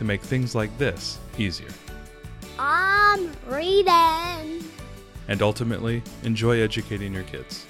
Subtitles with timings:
[0.00, 1.68] to make things like this easier.
[2.58, 4.64] I'm reading.
[5.28, 7.66] And ultimately, enjoy educating your kids.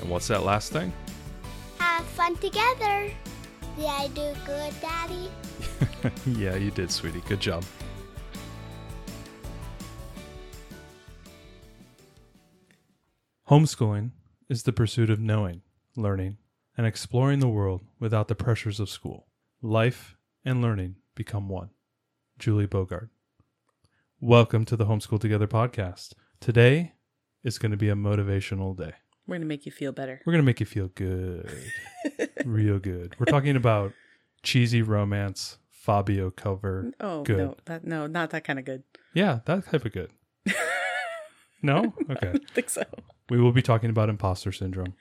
[0.00, 0.92] And what's that last thing?
[1.78, 3.12] Have fun together.
[3.76, 5.30] Did I do good, Daddy?
[6.26, 7.22] yeah, you did, sweetie.
[7.28, 7.64] Good job.
[13.48, 14.10] Homeschooling
[14.48, 15.62] is the pursuit of knowing,
[15.94, 16.38] learning,
[16.76, 19.28] and exploring the world without the pressures of school.
[19.62, 21.70] Life and learning become one.
[22.38, 23.10] Julie Bogart.
[24.20, 26.12] Welcome to the Homeschool Together podcast.
[26.38, 26.92] Today
[27.42, 28.92] is going to be a motivational day.
[29.26, 30.20] We're gonna make you feel better.
[30.24, 31.50] We're going to make you feel good.
[32.44, 33.16] Real good.
[33.18, 33.94] We're talking about
[34.44, 36.92] cheesy romance, Fabio cover.
[37.00, 37.38] Oh Good.
[37.38, 38.84] no, that no, not that kind of good.
[39.12, 40.12] Yeah, that type of good.
[41.60, 41.92] No?
[42.08, 42.34] Okay.
[42.34, 42.84] I think so.
[43.28, 44.94] We will be talking about imposter syndrome.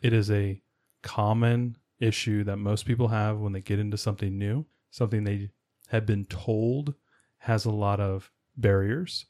[0.00, 0.62] It is a
[1.02, 5.50] common issue that most people have when they get into something new, something they
[5.88, 6.94] have been told
[7.38, 9.26] has a lot of barriers,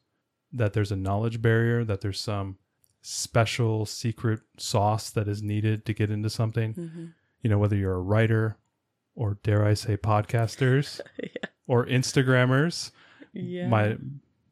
[0.52, 2.58] that there's a knowledge barrier, that there's some
[3.02, 6.72] special secret sauce that is needed to get into something.
[6.72, 7.04] hmm
[7.42, 8.56] You know, whether you're a writer
[9.14, 11.28] or dare I say podcasters Yeah.
[11.66, 12.90] or Instagrammers.
[13.32, 13.68] Yeah.
[13.68, 13.98] Might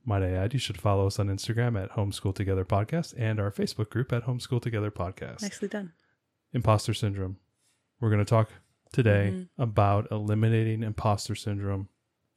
[0.04, 3.52] might I add, you should follow us on Instagram at Homeschool Together Podcast and our
[3.52, 5.42] Facebook group at Homeschool Together Podcast.
[5.42, 5.92] Nicely done.
[6.52, 7.36] Imposter syndrome.
[8.00, 8.50] We're going to talk
[8.92, 9.48] today Mhm.
[9.58, 11.88] about eliminating imposter syndrome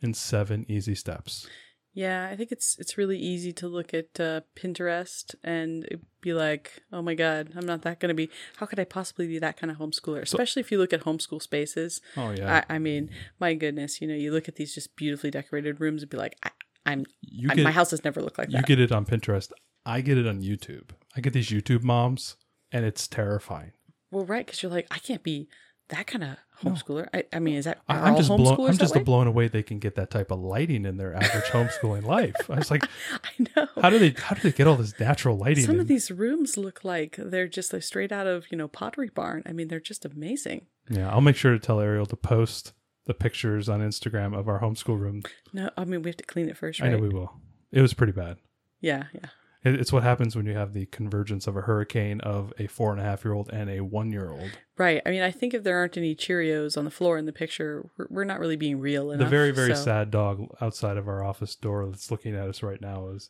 [0.02, 1.48] in seven easy steps.
[1.94, 5.88] Yeah, I think it's it's really easy to look at uh, Pinterest and
[6.20, 8.30] be like, "Oh my god, I'm not that going to be.
[8.58, 11.42] How could I possibly be that kind of homeschooler?" Especially if you look at homeschool
[11.42, 12.02] spaces.
[12.18, 13.10] Oh yeah, I, I mean,
[13.40, 16.36] my goodness, you know, you look at these just beautifully decorated rooms and be like,
[16.44, 16.50] I,
[16.86, 19.06] "I'm, you I, my house has never looked like you that." You get it on
[19.06, 19.52] Pinterest.
[19.86, 20.90] I get it on YouTube.
[21.16, 22.36] I get these YouTube moms,
[22.74, 23.72] and it's terrifying.
[24.12, 25.48] well, right, because you're like, I can't be
[25.90, 27.08] that kind of homeschooler.
[27.14, 28.70] I, I mean, is that I, all just blown.
[28.70, 29.48] I'm just blown away.
[29.48, 32.36] They can get that type of lighting in their average homeschooling life.
[32.50, 32.84] I was like,
[33.14, 33.68] I know.
[33.82, 34.16] how do they?
[34.18, 35.66] How do they get all this natural lighting?
[35.66, 35.82] Some in?
[35.82, 39.44] of these rooms look like they're just like straight out of you know Pottery Barn.
[39.46, 40.68] I mean, they're just amazing.
[40.90, 42.74] Yeah, I'll make sure to tell Ariel to post
[43.06, 45.24] the pictures on Instagram of our homeschool room.
[45.54, 47.34] No, I mean we have to clean it first, I know we will.
[47.72, 48.38] It was pretty bad.
[48.82, 49.30] yeah, yeah.
[49.66, 52.92] It- It's what happens when you have the convergence of a hurricane of a four
[52.92, 54.52] and a half year old and a one year old.
[54.78, 55.02] Right.
[55.06, 57.90] I mean, I think if there aren't any Cheerios on the floor in the picture,
[57.98, 59.26] we're, we're not really being real enough.
[59.26, 62.62] The very very so- sad dog outside of our office door that's looking at us
[62.64, 63.30] right now is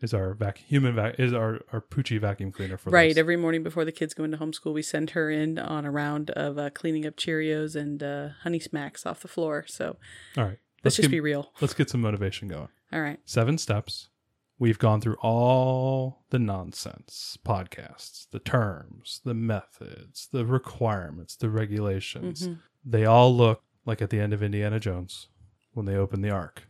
[0.00, 3.10] is our vac human vac is our our Poochie vacuum cleaner for Right.
[3.10, 3.18] those.
[3.18, 6.30] Every morning before the kids go into homeschool, we send her in on a round
[6.30, 9.64] of uh, cleaning up Cheerios and uh, Honey Smacks off the floor.
[9.68, 9.96] So
[10.36, 11.52] All right, let's, just get, be real.
[11.60, 12.68] let's get some motivation going.
[12.92, 13.18] All right.
[13.24, 14.08] Seven steps.
[14.58, 22.46] We've gone through all the nonsense podcasts, the terms, the methods, the requirements, the regulations.
[22.46, 22.58] Mhm.
[22.84, 25.28] They all look like at the end of Indiana Jones
[25.72, 26.64] when they open the ark.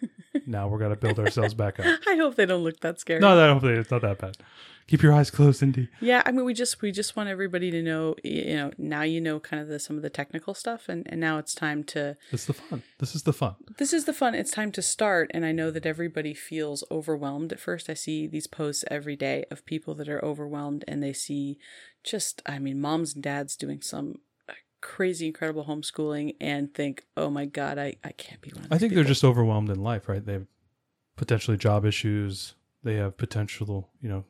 [0.46, 1.86] now we're gonna build ourselves back up.
[2.08, 3.20] I hope they don't look that scary.
[3.20, 4.36] No, that hopefully it's not that bad.
[4.88, 5.88] Keep your eyes closed, Indy.
[6.00, 9.20] Yeah, I mean, we just we just want everybody to know, you know, now you
[9.20, 12.16] know kind of the some of the technical stuff, and and now it's time to.
[12.30, 12.84] It's the fun.
[12.98, 13.56] This is the fun.
[13.78, 14.36] This is the fun.
[14.36, 17.90] It's time to start, and I know that everybody feels overwhelmed at first.
[17.90, 21.58] I see these posts every day of people that are overwhelmed, and they see
[22.04, 27.28] just, I mean, moms and dads doing some uh, crazy, incredible homeschooling, and think, oh
[27.28, 28.66] my god, I I can't be one.
[28.66, 30.24] Of I think they're just overwhelmed in life, right?
[30.24, 30.46] They have
[31.16, 32.54] potentially job issues.
[32.84, 34.24] They have potential, you know,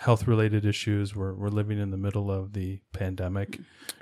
[0.00, 1.14] health related issues.
[1.14, 3.58] We're we're living in the middle of the pandemic.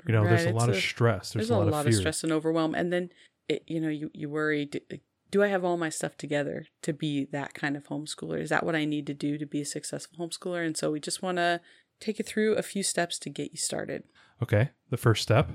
[0.07, 1.33] You know, there's Right, a lot it's of a- stress.
[1.33, 1.99] There's, there's, a lot, of, of fear.
[1.99, 3.09] stress and overwhelm and then
[3.47, 4.79] it, you know you, you worry do,
[5.31, 8.63] do i have all my stuff together to be that kind of homeschooler is that
[8.63, 11.37] what i need to do to be a successful homeschooler and so we just want
[11.37, 11.59] to
[11.99, 14.03] take you through a few steps to get you started
[14.41, 15.49] Okay, the first step: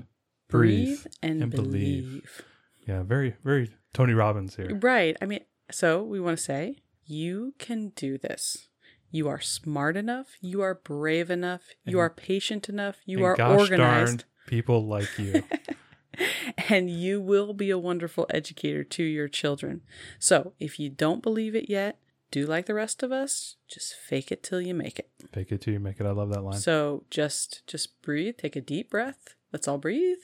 [0.49, 1.05] breathe.
[1.23, 2.03] and, and believe.
[2.05, 2.41] believe.
[2.87, 4.77] Yeah, very very Tony Robbins here.
[4.81, 5.39] right i mean
[5.71, 6.75] so we want to say
[7.05, 8.67] you can do this
[9.15, 13.39] you are smart enough you are brave enough you And- are patient enough you are
[13.41, 15.43] organized people like you.
[16.69, 19.81] and you will be a wonderful educator to your children.
[20.19, 21.99] So, if you don't believe it yet,
[22.31, 25.09] do like the rest of us, just fake it till you make it.
[25.31, 26.05] Fake it till you make it.
[26.05, 26.59] I love that line.
[26.59, 29.35] So, just just breathe, take a deep breath.
[29.51, 30.17] Let's all breathe.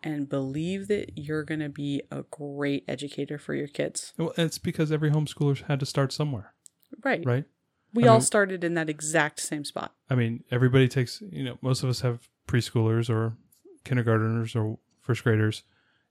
[0.03, 4.13] and believe that you're going to be a great educator for your kids.
[4.19, 6.53] Well, it's because every homeschooler had to start somewhere,
[7.02, 7.25] Right.
[7.25, 7.44] right?
[7.93, 9.94] We I all mean- started in that exact same spot.
[10.11, 13.37] I mean, everybody takes, you know, most of us have preschoolers or
[13.85, 15.62] kindergartners or first graders.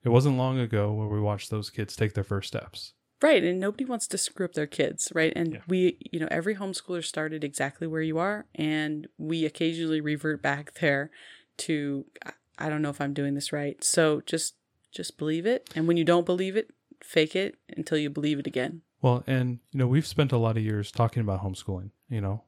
[0.03, 2.93] It wasn't long ago where we watched those kids take their first steps.
[3.21, 3.43] Right.
[3.43, 5.11] And nobody wants to screw up their kids.
[5.15, 5.31] Right.
[5.35, 5.59] And Yeah.
[5.67, 8.45] we, you know, every homeschooler started exactly where you are.
[8.55, 11.09] And we occasionally revert back there
[11.57, 13.81] to, I- I don't know if I'm doing this right.
[13.83, 14.55] So just,
[14.91, 15.69] just believe it.
[15.75, 16.71] And when you don't believe it,
[17.01, 18.81] fake it until you believe it again.
[19.03, 21.91] Well, and you know, we've spent a lot of years talking about homeschooling.
[22.09, 22.43] You know,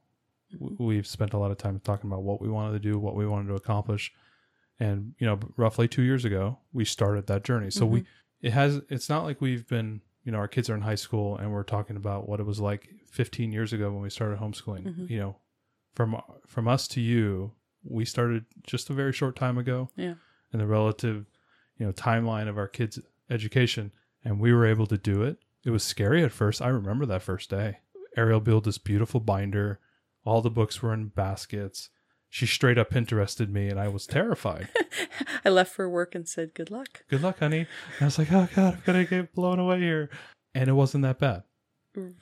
[0.58, 3.26] we've spent a lot of time talking about what we wanted to do, what we
[3.26, 4.12] wanted to accomplish,
[4.80, 7.70] and you know, roughly two years ago, we started that journey.
[7.70, 8.04] So we,
[8.40, 11.36] it has, it's not like we've been, you know, our kids are in high school
[11.36, 14.84] and we're talking about what it was like 15 years ago when we started homeschooling.
[14.84, 15.10] Mhm.
[15.10, 15.36] You know,
[15.94, 17.52] from from us to you,
[17.84, 19.90] we started just a very short time ago.
[19.96, 20.14] Yeah.
[20.52, 21.26] And the relative,
[21.78, 22.98] you know, timeline of our kids'
[23.30, 23.92] education,
[24.24, 25.38] and we were able to do it.
[25.66, 26.62] It was scary at first.
[26.62, 27.78] I remember that first day.
[28.16, 29.80] Ariel built this beautiful binder.
[30.24, 31.90] All the books were in baskets.
[32.30, 34.68] She straight up Pinterested me, and I was terrified.
[35.44, 37.02] I left for work and said, good luck.
[37.10, 37.66] Good luck, honey.
[37.98, 40.08] And I was like, oh god, I'm gonna get blown away here.
[40.54, 41.42] And it wasn't that bad.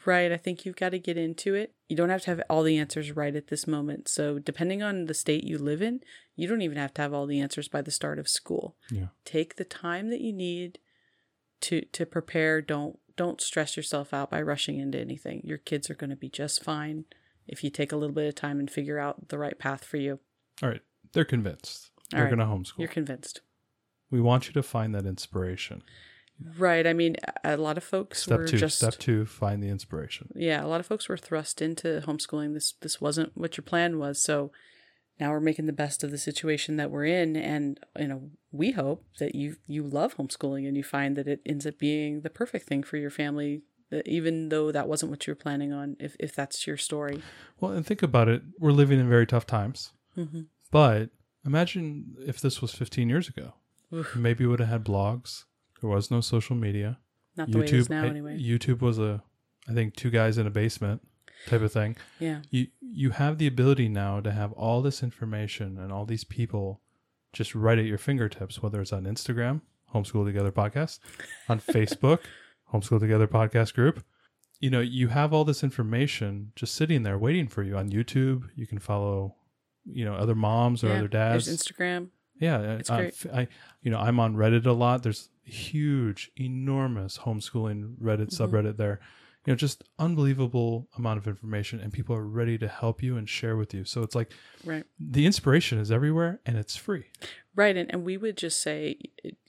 [0.07, 0.33] Right.
[0.33, 1.75] I think you've got to get into it.
[1.89, 4.09] You don't have to have all the answers right at this moment.
[4.09, 6.01] So, depending on the state you live in,
[6.37, 8.77] you don't even have to have all the answers by the start of school.
[8.91, 9.09] Yeah.
[9.25, 10.79] Take the time that you need
[11.63, 12.63] to to prepare.
[12.63, 15.41] Don't don't stress yourself out by rushing into anything.
[15.45, 17.05] Your kids are going to be just fine
[17.47, 19.97] if you take a little bit of time and figure out the right path for
[19.99, 20.19] you.
[20.63, 20.81] All right.
[21.13, 21.91] They're convinced.
[22.13, 22.31] All They're right.
[22.37, 22.79] gonna homeschool.
[22.79, 23.41] You're convinced.
[24.11, 25.83] we want you to find that inspiration.
[26.59, 26.87] Right.
[26.87, 28.57] I mean, a a lot of folks Step were two.
[28.59, 30.31] just Step two, find the inspiration.
[30.35, 32.55] yeah, a lot of folks were thrust into homeschooling.
[32.55, 34.21] This this wasn't what your plan was.
[34.21, 34.51] So
[35.21, 38.73] now we're making the best of the situation that we're in, and you know we
[38.73, 42.31] hope that you you love homeschooling and you find that it ends up being the
[42.31, 43.63] perfect thing for your family.
[44.07, 47.23] Even though that wasn't what you were planning on, if if that's your story.
[47.61, 48.43] Well, and think about it.
[48.59, 49.93] We're living in very tough times.
[50.17, 50.43] Mm-hmm.
[50.73, 51.11] But
[51.47, 53.55] imagine if this was 15 years ago.
[54.17, 55.45] Maybe we would have had blogs.
[55.81, 56.99] There was no social media.
[57.37, 58.39] Not the way it is YouTube now, anyway.
[58.39, 59.23] YouTube was a,
[59.69, 61.03] I think, two guys in a basement
[61.47, 61.97] type of thing.
[62.19, 66.25] yeah, You you have the ability now to have all this information and all these
[66.25, 66.81] people
[67.33, 68.63] just right at your fingertips.
[68.63, 69.61] Whether it's on Instagram,
[69.95, 71.01] Homeschool Together podcast,
[71.49, 72.21] on Facebook,
[72.73, 74.05] Homeschool Together podcast group.
[74.61, 78.45] You know, you have all this information just sitting there waiting for you on YouTube.
[78.55, 79.35] You can follow,
[79.85, 80.95] you know, other moms or yeah.
[80.99, 81.47] other dads.
[81.47, 82.09] There's Instagram.
[82.41, 83.27] Yeah, It's uh, great.
[83.33, 83.49] I,
[83.83, 85.03] you know, I'm on Reddit a lot.
[85.03, 88.39] There's huge, enormous homeschooling Reddit Mhm.
[88.41, 89.01] subreddit there.
[89.47, 93.29] You know, just unbelievable amount of information, and people are ready to help you and
[93.29, 93.85] share with you.
[93.85, 94.33] So it's like
[94.65, 94.85] Right.
[94.99, 97.05] the inspiration is everywhere, and it's free.
[97.55, 98.99] Right, and, and we would just say,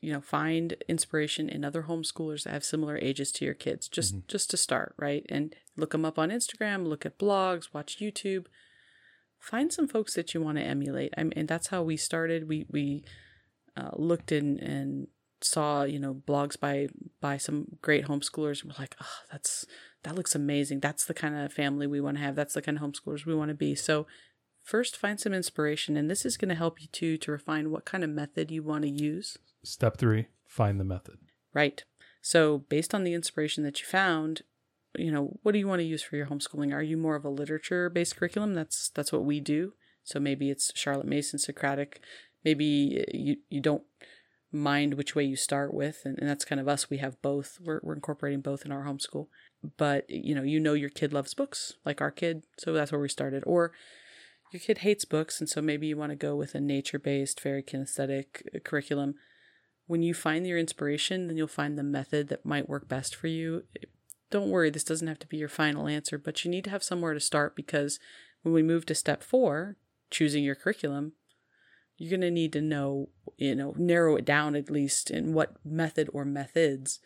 [0.01, 4.13] you know, find inspiration in other homeschoolers that have similar ages to your kids, just
[4.13, 4.27] Mm-hmm.
[4.27, 5.25] just to start, right?
[5.29, 8.45] And look them up on Instagram, look at blogs, watch YouTube,
[9.39, 11.13] find some folks that you want to emulate.
[11.17, 12.47] I mean, and that's how we started.
[12.49, 13.03] We we
[13.77, 15.07] uh, looked in and
[15.45, 16.89] saw, you know, blogs by
[17.21, 18.61] by some great homeschoolers.
[18.63, 19.65] And we're like, oh, that's
[20.03, 20.79] that looks amazing.
[20.79, 22.35] That's the kind of family we want to have.
[22.35, 23.75] That's the kind of homeschoolers we want to be.
[23.75, 24.05] So
[24.65, 27.85] first find some inspiration and this is going to help you too to refine what
[27.85, 31.17] kind of method you want to use Step three: find the method.
[31.53, 31.83] right
[32.21, 34.41] so based on the inspiration that you found
[34.97, 37.23] you know what do you want to use for your homeschooling are you more of
[37.23, 42.01] a literature based curriculum that's that's what we do so maybe it's charlotte mason socratic
[42.43, 43.83] maybe eh, you you don't
[44.55, 46.89] mind which way you start with and, and that's kind of us.
[46.89, 47.59] We have both.
[47.63, 49.27] We're, we're incorporating both in our homeschool
[49.77, 53.01] but you know you know your kid loves books like our kid so that's where
[53.01, 53.43] we started.
[53.45, 53.71] Or
[54.51, 57.63] your kid hates books and so maybe you want to go with a nature-based very
[57.63, 59.15] kinesthetic uh, curriculum.
[59.87, 63.27] When you find your inspiration then you'll find the method that might work best for
[63.27, 63.63] you.
[64.31, 66.83] Don't worry this doesn't have to be your final answer but you need to have
[66.83, 67.99] somewhere to start because
[68.43, 69.77] when we move to step four
[70.11, 71.13] choosing your curriculum
[71.97, 75.55] you're going to need to know you know narrow it down at least in what
[75.65, 76.99] method or methods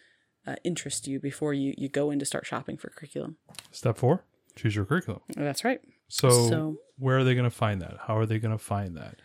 [0.48, 3.38] uh, interest you before you you go in to start shopping for curriculum
[3.72, 4.24] Step four:
[4.56, 5.22] choose your curriculum.
[5.36, 7.98] that's right So, So- where are they going to find that?
[8.08, 9.22] How are they going to find that?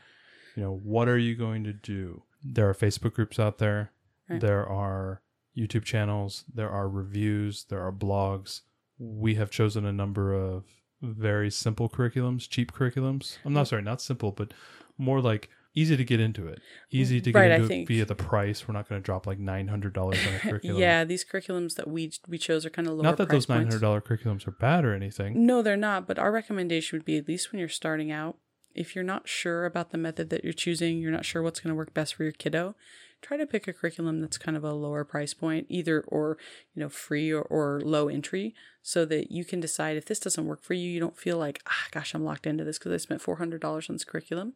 [0.55, 2.23] You know, what are you going to do?
[2.45, 3.91] There are Facebook groups out there.
[4.29, 4.41] Right.
[4.41, 5.23] There are
[5.57, 6.45] YouTube channels.
[6.55, 7.65] There are reviews.
[7.69, 8.61] There are blogs.
[8.99, 10.65] We have chosen a number of
[11.05, 13.39] very simple curriculums, cheap curriculums.
[13.45, 14.53] I'm not sorry, not simple, but
[14.99, 16.61] more like easy to get into it.
[16.91, 18.67] Easy to get Right, I into it think- via the price.
[18.69, 20.81] We're not going to drop like nine hundred dollars on a curriculum.
[20.81, 23.63] yeah these curriculums that we we chose are kind of lower Not that those nine
[23.63, 25.45] hundred dollar curriculums are bad or anything.
[25.47, 26.07] No, they're not.
[26.07, 28.37] But our recommendation would be at least when you're starting out,
[28.75, 31.71] if you're not sure about the method that you're choosing, you're not sure what's going
[31.71, 32.75] to work best for your kiddo,
[33.23, 36.37] try to pick a curriculum that's kind of a lower price point, either or,
[36.75, 40.47] you know, free or, or low entry, so that you can decide if this doesn't
[40.47, 42.99] work for you, you don't feel like, ah, gosh, I'm locked into this because I
[42.99, 44.55] spent $400 on this curriculum.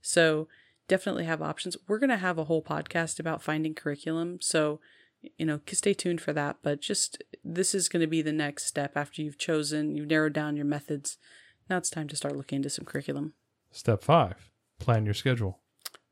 [0.00, 0.48] So
[0.88, 1.76] definitely have options.
[1.86, 4.38] We're going to have a whole podcast about finding curriculum.
[4.40, 4.80] So,
[5.36, 6.56] you know, stay tuned for that.
[6.62, 10.32] But just this is going to be the next step after you've chosen, you've narrowed
[10.32, 11.18] down your methods.
[11.68, 13.34] Now it's time to start looking into some curriculum.
[13.70, 15.60] Step five: plan your schedule.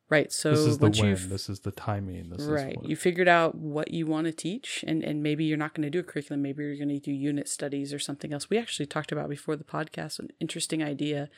[0.08, 0.30] Right.
[0.30, 1.28] So this is the when.
[1.28, 2.30] This is the timing.
[2.30, 5.75] This right, you figured out what you want to teach, and and maybe you're not
[5.75, 6.42] going to do a curriculum.
[6.42, 8.48] Maybe you're going to do unit studies or something else.
[8.48, 11.28] We actually talked about before the podcast an interesting idea.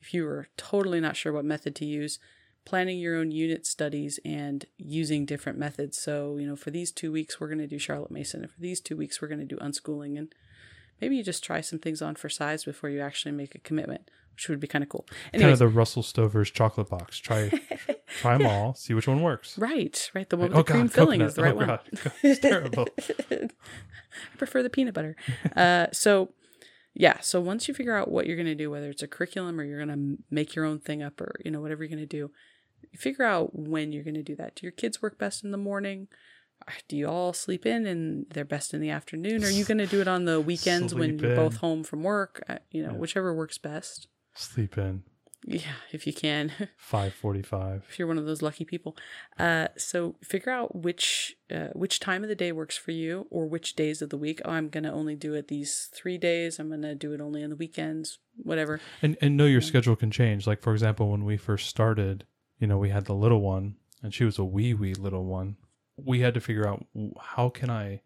[0.00, 2.18] If you were totally not sure what method to use,
[2.64, 5.96] planning your own unit studies and using different methods.
[5.96, 8.42] So, you know, for these two weeks, we're going to do Charlotte Mason.
[8.42, 10.18] And for these two weeks, we're going to do unschooling.
[10.18, 10.34] And
[11.00, 14.10] maybe you just try some things on for size before you actually make a commitment,
[14.38, 15.04] which would be kind of cool.
[15.32, 17.18] kind of the Russell Stover's chocolate box.
[17.18, 17.50] Try
[18.20, 18.72] try them all.
[18.74, 19.58] See which one works.
[19.58, 20.30] right, right.
[20.30, 21.66] The one with the cream filling is the right oh, one.
[21.66, 21.80] God.
[22.22, 22.86] It's terrible.
[23.30, 25.16] I prefer the peanut butter.
[25.56, 26.34] Uh, so,
[26.94, 27.18] yeah.
[27.18, 29.64] So once you figure out what you're going to do, whether it's a curriculum or
[29.64, 32.06] you're going to make your own thing up or you know whatever you're going to
[32.06, 32.30] do,
[32.94, 34.54] figure out when you're going to do that.
[34.54, 36.06] Do your kids work best in the morning?
[36.66, 39.42] Uh, Do you all sleep in and they're best in the afternoon?
[39.42, 41.36] Are you going to do it on the weekends when you're in.
[41.36, 42.42] both home from work?
[42.48, 42.98] Uh, you know, Yeah.
[42.98, 44.06] whichever works best.
[44.38, 45.02] Sleep in.
[45.44, 45.60] Yeah,
[45.92, 46.52] if you can.
[46.76, 47.84] Five forty-five.
[47.88, 48.96] if you're one of those lucky people.
[49.38, 53.46] Uh, so figure out which uh, which time of the day works for you, or
[53.46, 54.40] which days of the week.
[54.44, 56.58] Oh, I'm gonna only do it these three days.
[56.58, 58.18] I'm gonna do it only on the weekends.
[58.36, 58.80] Whatever.
[59.02, 60.46] And and know your schedule can change.
[60.46, 62.24] Like for example, when we first started,
[62.60, 65.56] you know, we had the little one, and she was a wee wee little one.
[65.96, 66.86] We had to figure out
[67.20, 68.02] how can I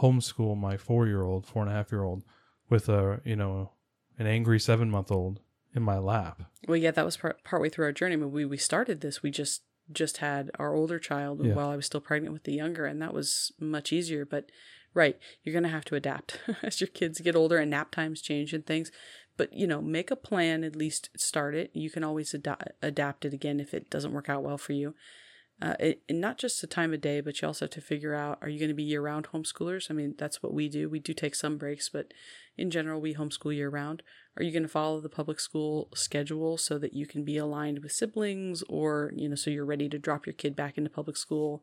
[0.00, 2.22] homeschool my four year old, four and a half year old,
[2.68, 3.72] with a you know
[4.18, 5.40] an angry seven month old
[5.74, 6.42] in my lap.
[6.66, 8.16] Well, yeah, that was part partway through our journey.
[8.16, 9.62] When we we started this, we just
[9.92, 11.54] just had our older child Yeah.
[11.54, 14.24] while I was still pregnant with the younger, and that was much easier.
[14.24, 14.50] But
[14.94, 18.52] right, you're gonna have to adapt as your kids get older and nap times change
[18.52, 18.90] and things.
[19.36, 20.64] But you know, make a plan.
[20.64, 21.70] At least start it.
[21.74, 24.94] You can always ad- adapt it again if it doesn't work out well for you.
[25.62, 28.14] Uh, it, and not just the time of day, but you also have to figure
[28.14, 29.90] out: Are you going to be year-round homeschoolers?
[29.90, 30.88] I mean, that's what we do.
[30.88, 32.12] We do take some breaks, but
[32.56, 34.02] in general, we homeschool year-round.
[34.36, 37.80] Are you going to follow the public school schedule so that you can be aligned
[37.82, 41.16] with siblings, or you know, so you're ready to drop your kid back into public
[41.16, 41.62] school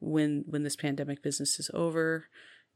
[0.00, 2.26] when when this pandemic business is over,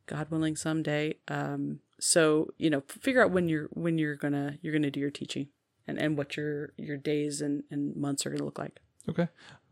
[0.06, 1.14] God willing, someday.
[1.28, 5.10] Um, so you know, figure out when you're when you're gonna you're gonna do your
[5.10, 5.48] teaching,
[5.86, 8.80] and and what your your days and and months are gonna look like.
[9.08, 9.28] Okay.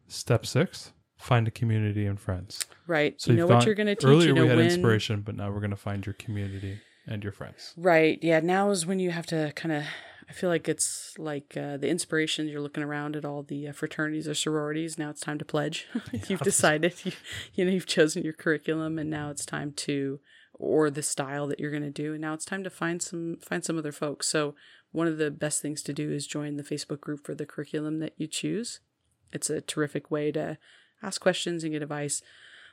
[0.08, 2.64] Step six: find a community and friends.
[2.86, 3.20] Right.
[3.20, 4.04] So you know what you're gonna teach.
[4.04, 4.66] Earlier you know we had when.
[4.66, 7.74] inspiration, but now we're going to find your community and your friends.
[7.76, 8.18] Right.
[8.22, 8.40] Yeah.
[8.40, 9.84] Now is when you have to kind of.
[10.26, 12.48] I feel like it's like uh, the inspiration.
[12.48, 14.96] You're looking around at all the uh, fraternities or sororities.
[14.96, 15.86] Now it's time to pledge.
[16.28, 16.94] you've decided.
[17.04, 17.12] You,
[17.52, 20.20] you know you've chosen your curriculum, and now it's time to,
[20.54, 22.12] or the style that you're going to do.
[22.12, 24.26] And now it's time to find some find some other folks.
[24.26, 24.54] So
[24.92, 27.98] one of the best things to do is join the Facebook group for the curriculum
[27.98, 28.80] that you choose.
[29.34, 30.56] It's a terrific way to
[31.02, 32.22] ask questions and get advice.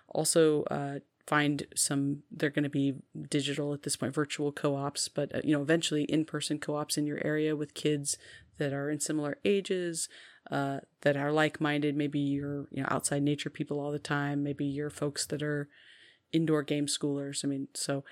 [0.08, 2.96] Also, uh, find some they're going to be
[3.30, 7.24] digital at this point virtual co-ops but uh, you know eventually in-person co-ops in your
[7.24, 8.18] area with kids
[8.58, 10.10] that are in similar ages
[10.52, 11.96] uh, that are like-minded.
[11.96, 14.44] Maybe you're you know outside nature people all the time.
[14.44, 15.70] Maybe you're folks that are
[16.32, 17.44] indoor game schoolers.
[17.44, 18.04] I mean so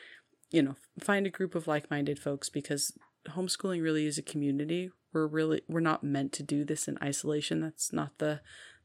[0.52, 2.94] you know find a group of like-minded folks because
[3.30, 7.62] homeschooling really is a community we're really we're not meant to do this in isolation
[7.62, 8.42] that's not the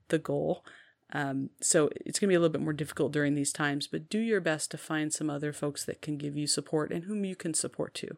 [0.08, 0.64] the goal
[1.12, 4.08] um, so it's going to be a little bit more difficult during these times, but
[4.08, 7.24] do your best to find some other folks that can give you support and whom
[7.24, 8.16] you can support too.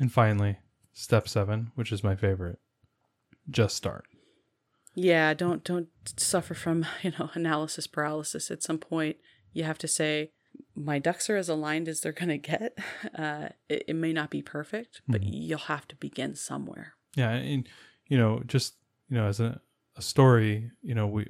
[0.00, 0.58] And finally,
[0.94, 2.58] step seven, which is my favorite:
[3.50, 4.06] just start.
[4.94, 8.50] Yeah, don't don't suffer from you know analysis paralysis.
[8.50, 9.16] At some point,
[9.52, 10.30] you have to say,
[10.78, 12.78] my ducks are as aligned as they're going to get.
[13.14, 16.94] Uh, it, it may not be perfect, but you'll have to begin somewhere.
[17.16, 17.68] Yeah, and
[18.06, 18.74] you know, just
[19.08, 19.60] you know, as a,
[19.96, 21.26] a story, you know, we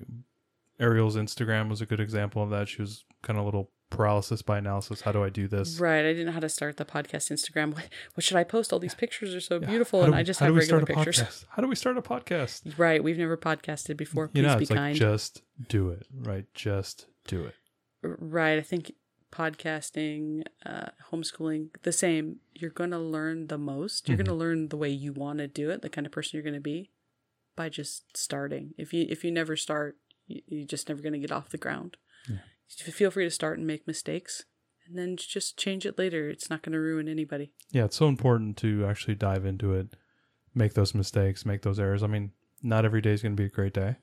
[0.81, 2.69] Ariel's Instagram was a good example of that.
[2.69, 5.01] She was kind of a little paralysis by analysis.
[5.01, 5.81] How do I do this?
[5.81, 6.01] Right.
[6.01, 7.75] I didn't know how to start the podcast Instagram.
[7.75, 8.73] What, what should I post?
[8.73, 10.83] All these pictures are so beautiful, and do- I just how have do we regular
[10.83, 11.27] start a pictures.
[11.27, 11.45] podcast?
[11.51, 12.79] How do we start a podcast?
[12.79, 13.03] Right.
[13.03, 14.29] We've never podcasted before.
[14.29, 14.97] Please you know, be it's like kind.
[14.97, 16.45] just do it, right?
[16.55, 17.55] Just do it.
[18.03, 18.59] Right.
[18.59, 18.93] I think
[19.31, 22.37] podcasting, uh, homeschooling, the same.
[22.55, 24.09] You're going to learn the most.
[24.09, 26.37] You're going to learn the way you want to do it, the kind of person
[26.37, 26.91] you're going to be,
[27.57, 28.75] by just starting.
[28.79, 31.59] If you if you never start, you, you're just never going to get off the
[31.59, 31.97] ground.
[32.69, 34.45] Feel free to start and make mistakes,
[34.87, 36.29] and then just change it later.
[36.29, 37.53] It's not going to ruin anybody.
[37.71, 39.97] Yeah, it's so important to actually dive into it,
[40.55, 42.03] make those mistakes, make those errors.
[42.03, 42.33] I mean,
[42.63, 43.97] not every day is going to be a great day.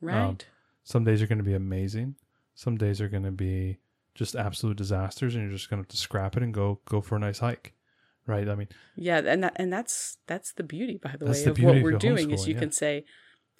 [0.00, 0.46] Right.
[0.84, 2.14] Some days are going to be amazing,
[2.54, 3.78] Some days are going to be
[4.18, 7.00] just absolute disasters, and you're just going to have to scrap it and go go
[7.00, 7.72] for a nice hike,
[8.26, 8.48] right?
[8.48, 11.58] I mean, Yeah, and that, and that's that's the beauty, by the way, the of
[11.62, 12.60] what we're your doing is you yeah.
[12.60, 13.04] can say,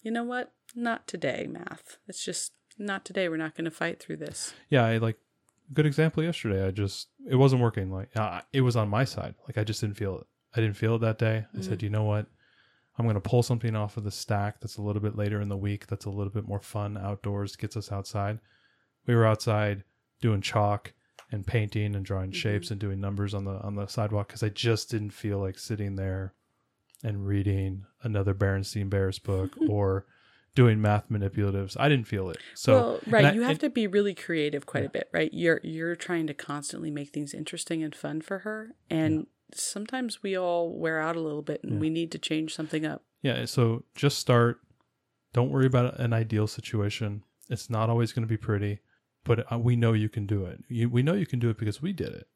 [0.02, 1.98] you know what, not today, math.
[2.08, 3.28] It's just not today.
[3.28, 4.52] We're not going to fight through this.
[4.68, 5.18] yeah, I like
[5.72, 6.66] good example yesterday.
[6.66, 7.92] I just it wasn't working.
[7.92, 9.36] Like uh, it was on my side.
[9.46, 10.26] Like I just didn't feel it.
[10.56, 11.44] I didn't feel it that day.
[11.56, 12.26] I said, you know what?
[12.98, 15.48] I'm going to pull something off of the stack that's a little bit later in
[15.48, 15.86] the week.
[15.86, 17.54] That's a little bit more fun outdoors.
[17.54, 18.40] Gets us outside.
[19.06, 19.84] We were outside
[20.20, 20.92] doing chalk
[21.30, 22.38] and painting and drawing mm-hmm.
[22.38, 25.58] shapes and doing numbers on the on the sidewalk because I just didn't feel like
[25.58, 26.34] sitting there
[27.02, 30.06] and reading another Berenstein Bears book or
[30.54, 31.76] doing math manipulatives.
[31.78, 32.38] I didn't feel it.
[32.54, 35.30] So well, right, I- you have and- to be really creative quite a bit, right?
[35.32, 40.36] You're you're trying to constantly make things interesting and fun for her, and sometimes we
[40.36, 43.02] all wear out a little bit, and we need to change something up.
[43.22, 44.60] Yeah, so just start.
[45.32, 47.22] Don't worry about an ideal situation.
[47.50, 48.80] It's not always going to be pretty,
[49.28, 50.64] but uh, we know you can do it.
[50.68, 52.28] You, we know you can do it because we did it,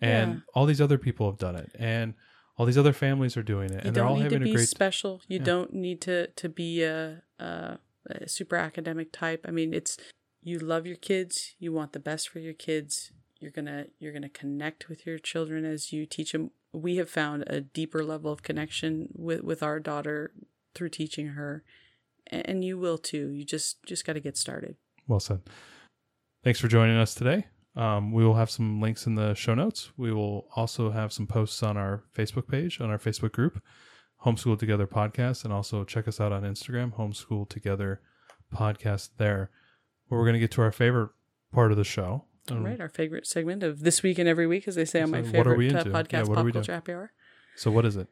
[0.00, 0.40] and Yeah.
[0.54, 2.14] all these other people have done it, and
[2.56, 4.48] all these other families are doing it, You and they're all don't need to having
[4.48, 4.68] a be great.
[4.68, 5.22] special.
[5.28, 5.44] You Yeah.
[5.44, 7.78] don't need to to be a, a,
[8.10, 9.44] a super academic type.
[9.48, 9.96] I mean, it's
[10.42, 11.54] you love your kids.
[11.58, 13.12] You want the best for your kids.
[13.40, 16.50] You're gonna you're gonna connect with your children as you teach them.
[16.72, 20.32] We have found a deeper level of connection with with our daughter
[20.74, 21.62] through teaching her,
[22.26, 23.30] and you will too.
[23.30, 24.76] You just just got to get started.
[25.08, 25.40] Well said.
[26.44, 27.46] Thanks for joining us today.
[27.74, 29.90] Um, we will have some links in the show notes.
[29.96, 33.62] We will also have some posts on our Facebook page, on our Facebook group,
[34.24, 38.02] Homeschool Together Podcast, and also check us out on Instagram, Homeschool Together
[38.54, 39.50] Podcast there,
[40.08, 41.10] where we're going to get to our favorite
[41.50, 42.26] part of the show.
[42.50, 45.00] All Um, right, our favorite segment of this week and every week, as they say
[45.00, 46.16] on my So what are we favorite uh, into?
[46.16, 46.72] Yeah, podcast, are Pop we Culture?
[46.72, 47.12] Happy Hour.
[47.56, 48.08] So, what is it?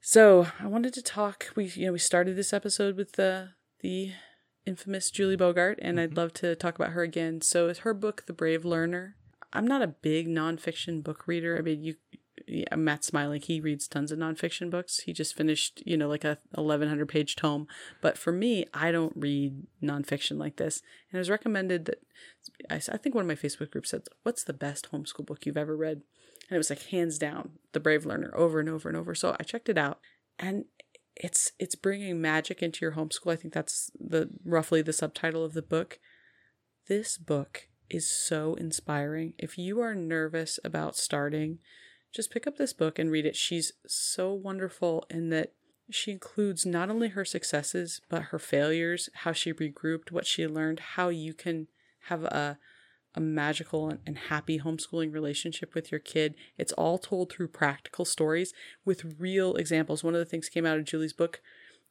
[0.00, 1.46] So I wanted to talk.
[1.56, 3.48] We you know we started this episode with the
[3.80, 4.12] the
[4.66, 6.18] infamous Julie Bogart, and I'd mm-hmm.
[6.18, 7.40] love to talk about her again.
[7.40, 9.16] So her book, The Brave Learner.
[9.52, 11.56] I'm not a big nonfiction book reader.
[11.56, 11.94] I mean, you.
[12.48, 15.00] Yeah, Matt Smiling, he reads tons of nonfiction books.
[15.00, 17.66] He just finished, you know, like a 1100 page tome.
[18.00, 20.80] But for me, I don't read nonfiction like this.
[21.10, 22.02] And it was recommended that
[22.70, 25.56] I, I think one of my Facebook groups said, What's the best homeschool book you've
[25.56, 26.02] ever read?
[26.48, 29.14] And it was like hands down, The Brave Learner, over and over and over.
[29.14, 29.98] So I checked it out,
[30.38, 30.66] and
[31.16, 33.32] it's it's bringing magic into your homeschool.
[33.32, 35.98] I think that's the roughly the subtitle of the book.
[36.88, 39.34] This book is so inspiring.
[39.38, 41.58] If you are nervous about starting,
[42.12, 43.36] just pick up this book and read it.
[43.36, 45.52] She's so wonderful in that
[45.90, 50.80] she includes not only her successes but her failures, how she regrouped, what she learned,
[50.80, 51.68] how you can
[52.08, 52.58] have a
[53.16, 56.34] a magical and, happy homeschooling relationship with your kid.
[56.58, 58.52] It's all told through practical stories
[58.84, 60.04] with real examples.
[60.04, 61.40] One of the things came out of Julie's book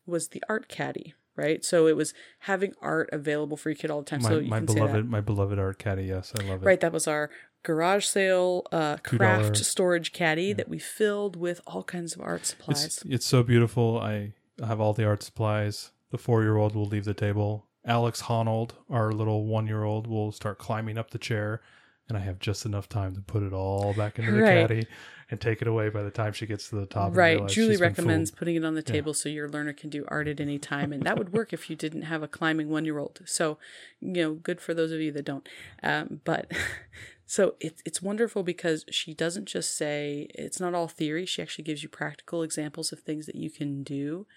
[0.05, 1.65] was the art caddy, right?
[1.65, 4.21] So it was having art available for your kid all the time.
[4.21, 4.79] My, so you my can say that.
[4.79, 6.03] beloved, my beloved art caddy.
[6.03, 6.65] Yes, I love it.
[6.65, 7.29] Right, that was our
[7.63, 9.65] garage sale uh, craft $2.
[9.65, 12.85] storage caddy that we filled with all kinds of art supplies.
[12.85, 13.99] It's it's so beautiful.
[13.99, 14.33] I
[14.65, 15.91] have all the art supplies.
[16.11, 17.67] The four year old will leave the table.
[17.85, 21.61] Alex Honnold, our little one year old, will start climbing up the chair,
[22.07, 24.67] and I have just enough time to put it all back into the Right.
[24.67, 24.87] caddy
[25.31, 27.15] and take it away by the time she gets to the top.
[27.15, 27.47] Right.
[27.47, 30.59] Julie recommends putting it on the table so your learner can do art at any
[30.59, 30.93] time.
[30.93, 33.21] And that would work if you didn't have a climbing one year old.
[33.25, 33.57] So,
[33.99, 35.47] you know, good for those of you that don't.
[35.81, 36.51] Um, but
[37.25, 41.25] so it, it's wonderful because she doesn't just say it's not all theory.
[41.25, 44.27] She actually gives you practical examples of things that you can do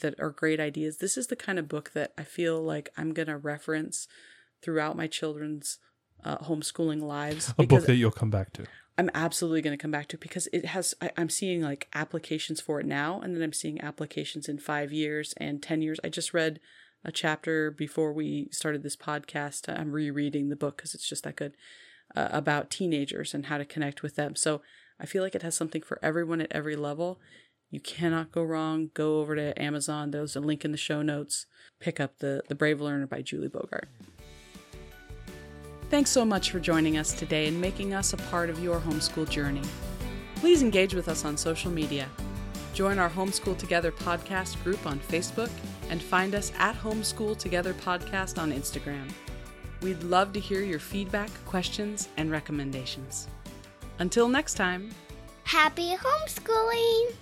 [0.00, 0.98] that are great ideas.
[0.98, 4.06] This is the kind of book that I feel like I'm going to reference
[4.62, 5.78] throughout my children's
[6.24, 7.52] uh, homeschooling lives.
[7.58, 8.66] a book that you'll come back to.
[8.96, 12.60] I'm absolutely going to come back to because it has, I, I'm seeing like applications
[12.60, 15.98] for it now, and then I'm seeing applications in five years and 10 years.
[16.04, 16.60] I just read
[17.04, 19.68] a chapter before we started this podcast.
[19.68, 21.54] I'm rereading the book because it's just that good
[22.14, 24.36] uh, about teenagers and how to connect with them.
[24.36, 24.62] So
[25.00, 27.20] I feel like it has something for everyone at every level.
[27.74, 28.90] You cannot go wrong.
[28.94, 30.12] Go over to Amazon.
[30.12, 31.46] There's a link in the show notes.
[31.80, 33.88] Pick up the, the Brave Learner by Julie Bogart.
[35.90, 39.28] Thanks so much for joining us today and making us a part of your homeschool
[39.28, 39.62] journey.
[40.36, 42.08] Please engage with us on social media.
[42.74, 45.50] Join our Homeschool Together podcast group on Facebook
[45.90, 49.10] and find us at Homeschool Together Podcast on Instagram.
[49.82, 53.26] We'd love to hear your feedback, questions, and recommendations.
[53.98, 54.90] Until next time.
[55.42, 57.14] Happy homeschooling!